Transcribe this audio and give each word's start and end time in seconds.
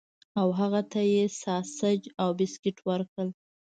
او 0.39 0.47
هغه 0.59 0.81
ته 0.91 1.01
یې 1.13 1.25
ساسج 1.43 2.01
او 2.21 2.29
بسکټ 2.39 2.77
ورکړل 2.89 3.29